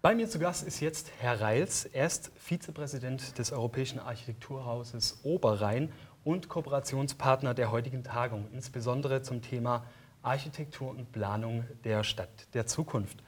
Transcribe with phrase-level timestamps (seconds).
[0.00, 1.84] Bei mir zu Gast ist jetzt Herr Reils.
[1.84, 5.92] Er ist Vizepräsident des Europäischen Architekturhauses Oberrhein
[6.22, 9.84] und Kooperationspartner der heutigen Tagung, insbesondere zum Thema
[10.22, 13.24] Architektur und Planung der Stadt der Zukunft.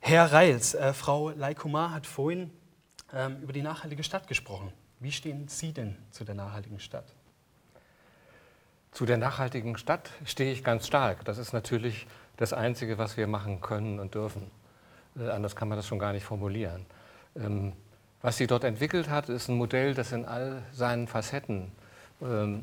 [0.00, 2.50] Herr Reils, äh, Frau Leikumar hat vorhin
[3.14, 4.72] ähm, über die nachhaltige Stadt gesprochen.
[4.98, 7.14] Wie stehen Sie denn zu der nachhaltigen Stadt?
[8.90, 11.24] Zu der nachhaltigen Stadt stehe ich ganz stark.
[11.24, 12.08] Das ist natürlich
[12.38, 14.50] das Einzige, was wir machen können und dürfen.
[15.18, 16.86] Äh, anders kann man das schon gar nicht formulieren.
[17.36, 17.72] Ähm,
[18.20, 21.72] was sie dort entwickelt hat, ist ein Modell, das in all seinen Facetten
[22.22, 22.62] ähm,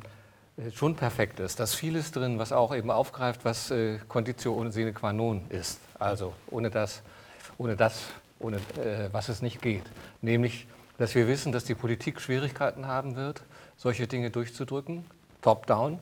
[0.57, 1.59] äh, schon perfekt ist.
[1.59, 5.79] Da ist vieles drin, was auch eben aufgreift, was äh, Conditio sine qua non ist.
[5.97, 7.01] Also ohne das,
[7.57, 8.03] ohne das,
[8.39, 8.57] ohne
[9.11, 9.83] was es nicht geht.
[10.21, 10.65] Nämlich,
[10.97, 13.41] dass wir wissen, dass die Politik Schwierigkeiten haben wird,
[13.75, 15.03] solche Dinge durchzudrücken.
[15.41, 15.99] Top-down.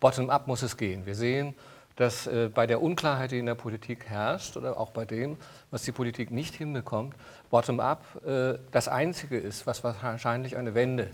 [0.00, 1.06] Bottom-up muss es gehen.
[1.06, 1.54] Wir sehen,
[1.96, 5.36] dass äh, bei der Unklarheit, die in der Politik herrscht, oder auch bei dem,
[5.70, 7.14] was die Politik nicht hinbekommt,
[7.50, 11.10] bottom-up äh, das Einzige ist, was wahrscheinlich eine Wende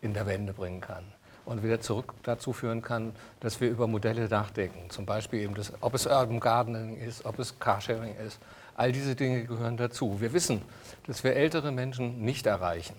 [0.00, 1.04] in der Wende bringen kann.
[1.44, 4.90] Und wieder zurück dazu führen kann, dass wir über Modelle nachdenken.
[4.90, 8.38] Zum Beispiel eben, das, ob es Urban Gardening ist, ob es Carsharing ist.
[8.76, 10.20] All diese Dinge gehören dazu.
[10.20, 10.62] Wir wissen,
[11.06, 12.94] dass wir ältere Menschen nicht erreichen.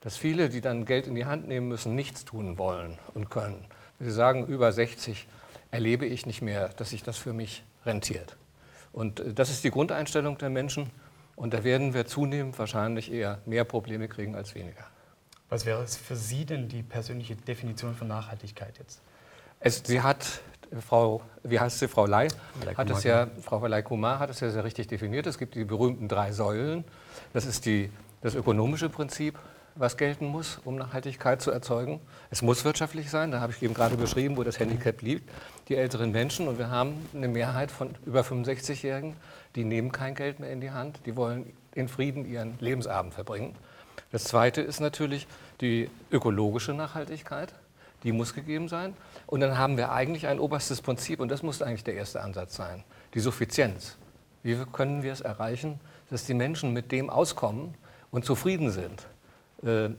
[0.00, 3.64] Dass viele, die dann Geld in die Hand nehmen müssen, nichts tun wollen und können.
[4.00, 5.28] Sie sagen, über 60
[5.72, 8.36] erlebe ich nicht mehr, dass sich das für mich rentiert.
[8.92, 10.90] Und äh, das ist die Grundeinstellung der Menschen.
[11.34, 14.84] Und da werden wir zunehmend wahrscheinlich eher mehr Probleme kriegen als weniger.
[15.48, 19.00] Was wäre es für Sie denn die persönliche Definition von Nachhaltigkeit jetzt?
[19.60, 20.40] Es, sie hat,
[20.86, 22.28] Frau, wie heißt sie, Frau Lei,
[22.76, 25.26] hat es ja, Frau Lei Kumar hat es ja sehr richtig definiert.
[25.26, 26.84] Es gibt die berühmten drei Säulen.
[27.32, 27.90] Das ist die,
[28.22, 29.38] das ökonomische Prinzip,
[29.74, 32.00] was gelten muss, um Nachhaltigkeit zu erzeugen.
[32.30, 35.28] Es muss wirtschaftlich sein, da habe ich eben gerade beschrieben, wo das Handicap liegt.
[35.68, 39.16] Die älteren Menschen, und wir haben eine Mehrheit von über 65-Jährigen,
[39.54, 43.54] die nehmen kein Geld mehr in die Hand, die wollen in Frieden ihren Lebensabend verbringen.
[44.10, 45.26] Das Zweite ist natürlich
[45.60, 47.54] die ökologische Nachhaltigkeit,
[48.02, 48.94] die muss gegeben sein.
[49.26, 52.56] Und dann haben wir eigentlich ein oberstes Prinzip, und das muss eigentlich der erste Ansatz
[52.56, 52.84] sein,
[53.14, 53.96] die Suffizienz.
[54.42, 57.74] Wie können wir es erreichen, dass die Menschen mit dem auskommen
[58.10, 59.06] und zufrieden sind?
[59.64, 59.90] Äh,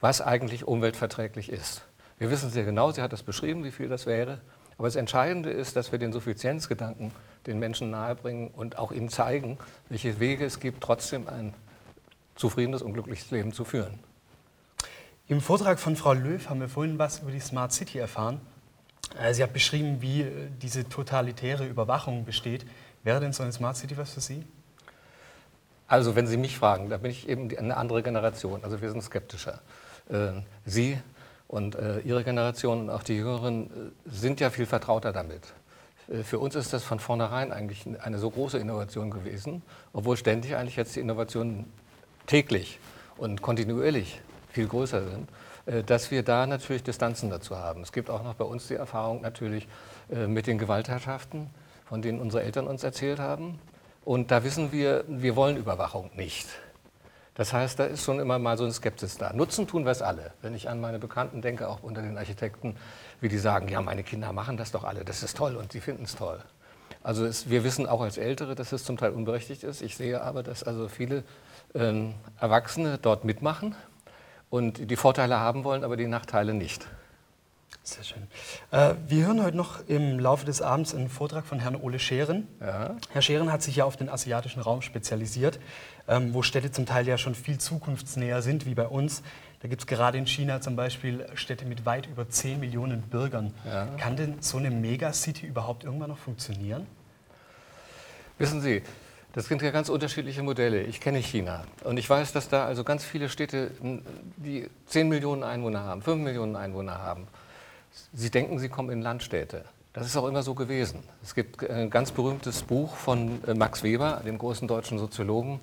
[0.00, 1.82] was eigentlich umweltverträglich ist.
[2.18, 4.40] Wir wissen sehr genau, sie hat das beschrieben, wie viel das wäre.
[4.78, 7.12] Aber das Entscheidende ist, dass wir den Suffizienzgedanken
[7.46, 11.54] den Menschen nahebringen und auch ihnen zeigen, welche Wege es gibt, trotzdem ein
[12.34, 13.98] zufriedenes und glückliches Leben zu führen.
[15.28, 18.40] Im Vortrag von Frau Löw haben wir vorhin was über die Smart City erfahren.
[19.18, 22.66] Äh, sie hat beschrieben, wie äh, diese totalitäre Überwachung besteht.
[23.02, 24.44] Wäre denn so eine Smart City was für Sie?
[25.88, 28.64] Also wenn Sie mich fragen, da bin ich eben eine andere Generation.
[28.64, 29.60] Also wir sind skeptischer.
[30.08, 30.98] Äh, Sie
[31.48, 33.70] und äh, Ihre Generation und auch die Jüngeren äh,
[34.06, 35.42] sind ja viel vertrauter damit.
[36.22, 40.76] Für uns ist das von vornherein eigentlich eine so große Innovation gewesen, obwohl ständig eigentlich
[40.76, 41.66] jetzt die Innovationen
[42.28, 42.78] täglich
[43.16, 45.28] und kontinuierlich viel größer sind,
[45.88, 47.82] dass wir da natürlich Distanzen dazu haben.
[47.82, 49.66] Es gibt auch noch bei uns die Erfahrung natürlich
[50.08, 51.50] mit den Gewaltherrschaften,
[51.86, 53.58] von denen unsere Eltern uns erzählt haben.
[54.06, 56.46] Und da wissen wir, wir wollen Überwachung nicht.
[57.34, 59.32] Das heißt, da ist schon immer mal so ein Skepsis da.
[59.32, 60.30] Nutzen tun wir es alle.
[60.42, 62.76] Wenn ich an meine Bekannten denke, auch unter den Architekten,
[63.20, 65.80] wie die sagen, ja, meine Kinder machen das doch alle, das ist toll und sie
[65.80, 66.38] finden es toll.
[67.02, 69.82] Also es, wir wissen auch als Ältere, dass es zum Teil unberechtigt ist.
[69.82, 71.24] Ich sehe aber, dass also viele
[71.74, 73.74] ähm, Erwachsene dort mitmachen
[74.50, 76.86] und die Vorteile haben wollen, aber die Nachteile nicht.
[77.86, 78.26] Sehr schön.
[78.72, 82.48] Äh, wir hören heute noch im Laufe des Abends einen Vortrag von Herrn Ole Scheren.
[82.60, 82.96] Ja.
[83.12, 85.60] Herr Scheren hat sich ja auf den asiatischen Raum spezialisiert,
[86.08, 89.22] ähm, wo Städte zum Teil ja schon viel zukunftsnäher sind wie bei uns.
[89.60, 93.54] Da gibt es gerade in China zum Beispiel Städte mit weit über 10 Millionen Bürgern.
[93.64, 93.86] Ja.
[93.98, 96.88] Kann denn so eine Megacity überhaupt irgendwann noch funktionieren?
[98.36, 98.82] Wissen Sie,
[99.32, 100.82] das sind ja ganz unterschiedliche Modelle.
[100.82, 103.70] Ich kenne China und ich weiß, dass da also ganz viele Städte,
[104.38, 107.28] die 10 Millionen Einwohner haben, 5 Millionen Einwohner haben,
[108.12, 109.64] Sie denken, Sie kommen in Landstädte.
[109.92, 111.02] Das ist auch immer so gewesen.
[111.22, 115.60] Es gibt ein ganz berühmtes Buch von äh, Max Weber, dem großen deutschen Soziologen,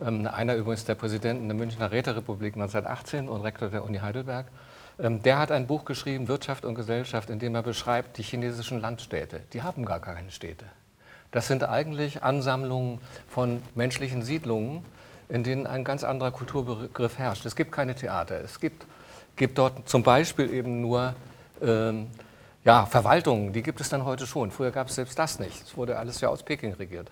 [0.00, 4.46] ähm, einer übrigens der Präsidenten der Münchner Räterepublik 1918 und Rektor der Uni Heidelberg.
[5.00, 8.80] Ähm, der hat ein Buch geschrieben, Wirtschaft und Gesellschaft, in dem er beschreibt die chinesischen
[8.80, 9.40] Landstädte.
[9.52, 10.66] Die haben gar keine Städte.
[11.32, 14.84] Das sind eigentlich Ansammlungen von menschlichen Siedlungen,
[15.28, 17.44] in denen ein ganz anderer Kulturbegriff herrscht.
[17.44, 18.40] Es gibt keine Theater.
[18.40, 18.86] Es gibt,
[19.34, 21.16] gibt dort zum Beispiel eben nur
[21.64, 22.10] ähm,
[22.64, 24.50] ja, Verwaltungen, die gibt es dann heute schon.
[24.50, 25.62] Früher gab es selbst das nicht.
[25.62, 27.10] Es wurde alles ja aus Peking regiert,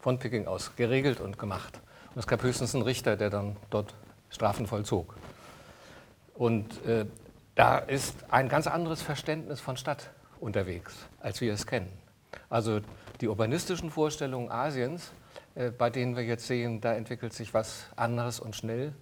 [0.00, 1.80] von Peking aus geregelt und gemacht.
[2.14, 3.94] Und es gab höchstens einen Richter, der dann dort
[4.30, 5.14] Strafen vollzog.
[6.34, 7.06] Und äh,
[7.54, 10.10] da ist ein ganz anderes Verständnis von Stadt
[10.40, 11.92] unterwegs, als wir es kennen.
[12.48, 12.80] Also
[13.20, 15.10] die urbanistischen Vorstellungen Asiens
[15.58, 18.92] äh, bei denen wir jetzt sehen, da entwickelt sich was anderes und schnell.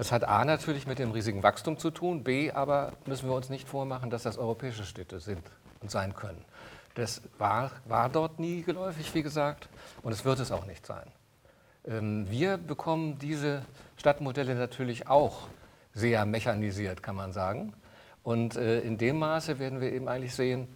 [0.00, 3.50] Das hat A natürlich mit dem riesigen Wachstum zu tun, B aber müssen wir uns
[3.50, 5.42] nicht vormachen, dass das europäische Städte sind
[5.82, 6.42] und sein können.
[6.94, 9.68] Das war, war dort nie geläufig, wie gesagt,
[10.02, 11.06] und es wird es auch nicht sein.
[11.86, 13.60] Ähm, wir bekommen diese
[13.98, 15.48] Stadtmodelle natürlich auch
[15.92, 17.74] sehr mechanisiert, kann man sagen.
[18.22, 20.66] Und äh, in dem Maße werden wir eben eigentlich sehen,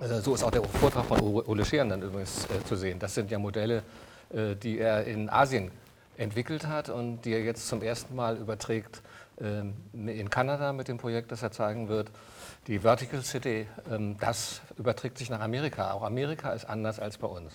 [0.00, 2.98] äh, so ist auch der Vortrag von Ole Scheren dann übrigens äh, zu sehen.
[2.98, 3.84] Das sind ja Modelle,
[4.28, 5.70] die er in Asien
[6.18, 9.02] entwickelt hat und die er jetzt zum ersten Mal überträgt
[9.40, 12.10] ähm, in Kanada mit dem Projekt, das er zeigen wird.
[12.66, 15.92] Die Vertical City, ähm, das überträgt sich nach Amerika.
[15.92, 17.54] Auch Amerika ist anders als bei uns.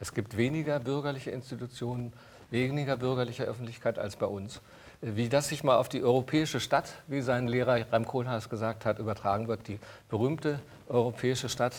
[0.00, 2.12] Es gibt weniger bürgerliche Institutionen,
[2.50, 4.60] weniger bürgerliche Öffentlichkeit als bei uns.
[5.00, 8.98] Wie das sich mal auf die europäische Stadt, wie sein Lehrer Rem Koolhaas gesagt hat,
[8.98, 9.78] übertragen wird, die
[10.08, 11.74] berühmte europäische Stadt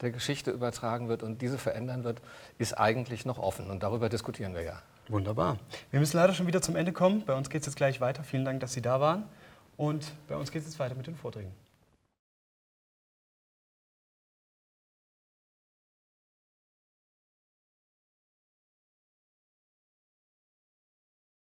[0.00, 2.20] der Geschichte übertragen wird und diese verändern wird,
[2.58, 3.70] ist eigentlich noch offen.
[3.70, 4.82] Und darüber diskutieren wir ja.
[5.10, 5.58] Wunderbar.
[5.90, 7.24] Wir müssen leider schon wieder zum Ende kommen.
[7.26, 8.22] Bei uns geht es jetzt gleich weiter.
[8.22, 9.24] Vielen Dank, dass Sie da waren.
[9.76, 11.50] Und bei uns geht es jetzt weiter mit den Vorträgen.